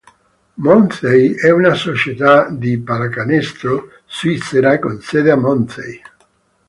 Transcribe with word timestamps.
Monthey 0.57 1.35
è 1.35 1.51
una 1.51 1.75
società 1.75 2.49
di 2.49 2.79
pallacanestro 2.79 3.89
svizzera 4.07 4.79
con 4.79 4.99
sede 4.99 5.29
a 5.29 5.35
Monthey. 5.35 6.01